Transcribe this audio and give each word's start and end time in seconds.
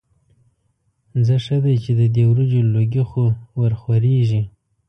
ځه 1.25 1.35
ښه 1.45 1.57
دی 1.63 1.75
چې 1.83 1.91
د 1.99 2.01
دې 2.15 2.23
وریجو 2.29 2.61
لوګي 2.73 3.03
خو 3.09 3.25
ورخوريږي. 3.61 4.41